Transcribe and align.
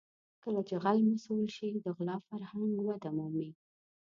کله 0.43 0.61
چې 0.67 0.75
غل 0.83 0.97
مسوول 1.09 1.47
شي 1.55 1.69
د 1.73 1.87
غلا 1.97 2.15
فرهنګ 2.27 2.71
وده 2.87 3.09
مومي. 3.17 3.49